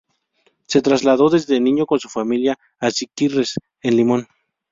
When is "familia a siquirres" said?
2.09-3.59